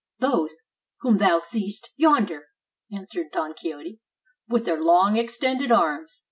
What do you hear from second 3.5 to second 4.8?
Quixote, "with